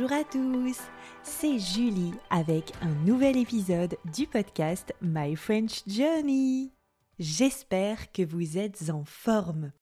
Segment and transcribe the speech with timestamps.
[0.00, 0.80] Bonjour à tous,
[1.22, 6.72] c'est Julie avec un nouvel épisode du podcast My French Journey.
[7.18, 9.72] J'espère que vous êtes en forme.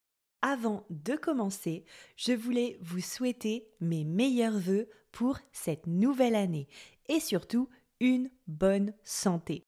[0.42, 1.84] Avant de commencer,
[2.16, 6.66] je voulais vous souhaiter mes meilleurs voeux pour cette nouvelle année
[7.08, 7.68] et surtout
[8.00, 9.62] une bonne santé.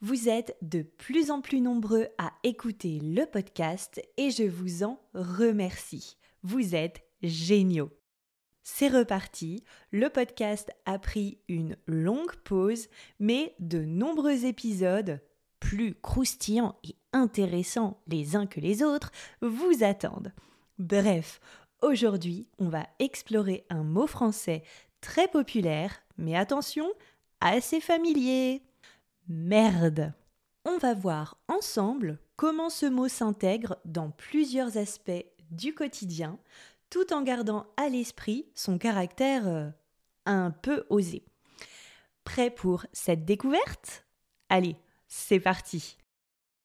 [0.00, 5.00] Vous êtes de plus en plus nombreux à écouter le podcast et je vous en
[5.12, 6.18] remercie.
[6.44, 7.97] Vous êtes géniaux.
[8.70, 12.88] C'est reparti, le podcast a pris une longue pause,
[13.18, 15.20] mais de nombreux épisodes,
[15.58, 19.10] plus croustillants et intéressants les uns que les autres,
[19.40, 20.34] vous attendent.
[20.78, 21.40] Bref,
[21.80, 24.62] aujourd'hui, on va explorer un mot français
[25.00, 26.88] très populaire, mais attention,
[27.40, 28.62] assez familier.
[29.28, 30.12] Merde.
[30.66, 36.38] On va voir ensemble comment ce mot s'intègre dans plusieurs aspects du quotidien,
[36.90, 39.68] tout en gardant à l'esprit son caractère euh,
[40.26, 41.24] un peu osé.
[42.24, 44.04] Prêt pour cette découverte?
[44.48, 44.76] Allez,
[45.08, 45.96] c'est parti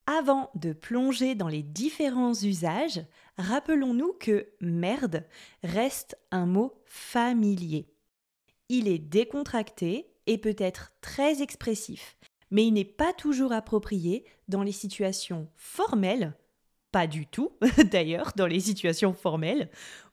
[0.05, 3.05] Avant de plonger dans les différents usages,
[3.37, 5.25] rappelons-nous que merde
[5.63, 7.87] reste un mot familier.
[8.69, 12.17] Il est décontracté et peut être très expressif,
[12.51, 16.33] mais il n'est pas toujours approprié dans les situations formelles,
[16.93, 17.51] pas du tout
[17.91, 19.69] d'ailleurs dans les situations formelles,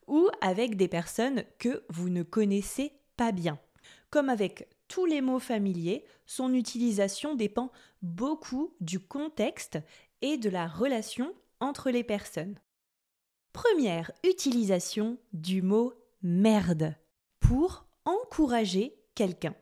[0.09, 3.61] ou avec des personnes que vous ne connaissez pas bien.
[4.09, 7.71] Comme avec tous les mots familiers, son utilisation dépend
[8.03, 9.79] beaucoup du contexte
[10.23, 12.59] et de la relation entre les personnes.
[13.53, 15.93] Première utilisation du mot
[16.23, 16.97] merde
[17.41, 19.55] pour encourager quelqu'un.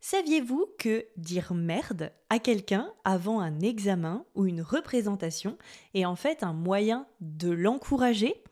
[0.00, 5.58] Saviez-vous que dire merde à quelqu'un avant un examen ou une représentation
[5.94, 8.42] est en fait un moyen de l'encourager?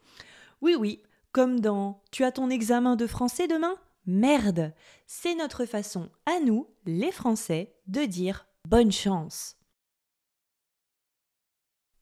[0.61, 1.03] Oui, oui,
[1.33, 3.77] comme dans Tu as ton examen de français demain?
[4.07, 4.73] Merde
[5.07, 9.57] C'est notre façon à nous, les Français, de dire bonne chance.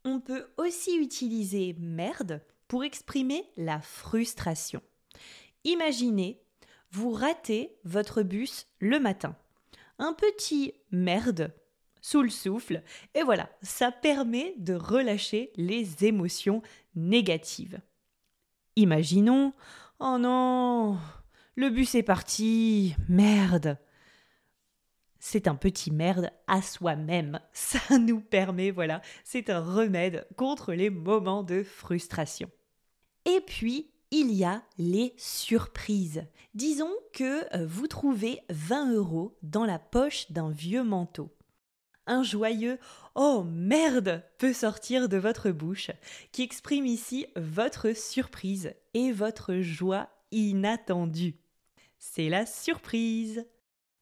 [0.05, 4.83] On peut aussi utiliser merde pour exprimer la frustration.
[5.65, 6.43] Imaginez,
[6.95, 9.37] vous ratez votre bus le matin.
[9.99, 11.53] Un petit merde
[12.01, 12.83] sous le souffle,
[13.15, 16.63] et voilà, ça permet de relâcher les émotions
[16.95, 17.81] négatives.
[18.77, 19.53] Imaginons
[19.99, 20.99] Oh non
[21.57, 23.79] Le bus est parti Merde
[25.27, 27.41] c'est un petit merde à soi-même.
[27.55, 32.51] Ça nous permet, voilà, c'est un remède contre les moments de frustration.
[33.25, 36.25] Et puis, il y a les surprises.
[36.55, 41.31] Disons que euh, vous trouvez 20 euros dans la poche d'un vieux manteau
[42.07, 42.79] un joyeux
[43.15, 45.91] Oh merde peut sortir de votre bouche,
[46.33, 51.37] qui exprime ici votre surprise et votre joie inattendue.
[51.99, 53.47] C'est la surprise.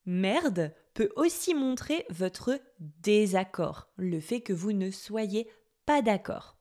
[0.07, 5.49] Merde peut aussi montrer votre désaccord, le fait que vous ne soyez
[5.87, 6.57] pas d'accord.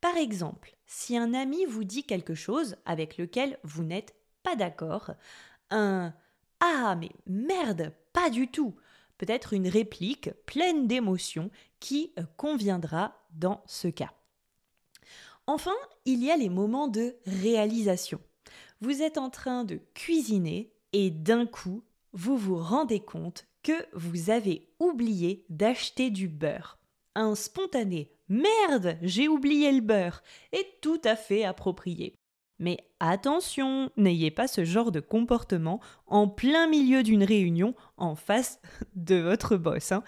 [0.00, 5.12] Par exemple, si un ami vous dit quelque chose avec lequel vous n'êtes pas d'accord,
[5.70, 6.14] un
[6.60, 8.74] Ah mais merde, pas du tout
[9.22, 14.12] peut-être une réplique pleine d'émotions qui euh, conviendra dans ce cas.
[15.46, 18.20] Enfin, il y a les moments de réalisation.
[18.80, 24.30] Vous êtes en train de cuisiner et d'un coup, vous vous rendez compte que vous
[24.30, 26.80] avez oublié d'acheter du beurre.
[27.14, 32.14] Un spontané Merde, j'ai oublié le beurre est tout à fait approprié.
[32.58, 38.58] Mais attention, n'ayez pas ce genre de comportement en plein milieu d'une réunion en face
[38.96, 39.92] de votre boss.
[39.92, 40.02] Hein.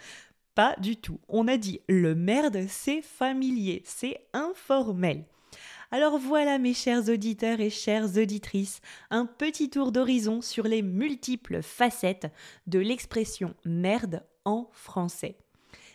[0.55, 1.21] Pas du tout.
[1.29, 5.27] On a dit le merde, c'est familier, c'est informel.
[5.91, 8.81] Alors voilà mes chers auditeurs et chères auditrices,
[9.11, 12.33] un petit tour d'horizon sur les multiples facettes
[12.67, 15.37] de l'expression merde en français.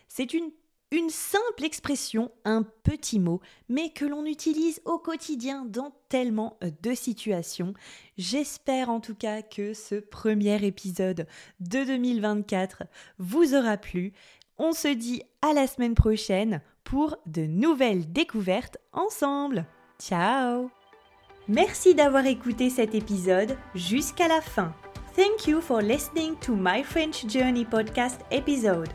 [0.07, 0.51] C'est une
[0.91, 6.93] une simple expression, un petit mot, mais que l'on utilise au quotidien dans tellement de
[6.93, 7.73] situations.
[8.17, 11.27] J'espère en tout cas que ce premier épisode
[11.59, 12.83] de 2024
[13.19, 14.13] vous aura plu.
[14.57, 19.65] On se dit à la semaine prochaine pour de nouvelles découvertes ensemble.
[19.99, 20.71] Ciao
[21.47, 24.73] Merci d'avoir écouté cet épisode jusqu'à la fin.
[25.15, 28.89] Thank you for listening to my French Journey podcast episode.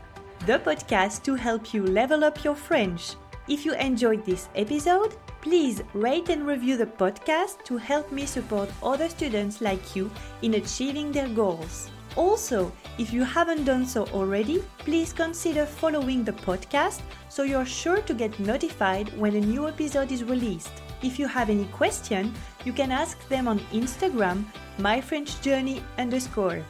[0.45, 3.15] The podcast to help you level up your French.
[3.47, 8.69] If you enjoyed this episode, please rate and review the podcast to help me support
[8.83, 10.11] other students like you
[10.43, 11.89] in achieving their goals.
[12.15, 18.01] Also, if you haven't done so already, please consider following the podcast so you're sure
[18.01, 20.71] to get notified when a new episode is released.
[21.01, 22.31] If you have any question,
[22.63, 24.45] you can ask them on Instagram,
[24.77, 26.63] myfrenchjourney underscore.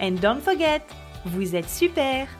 [0.00, 0.82] And don't forget,
[1.24, 2.39] vous êtes super!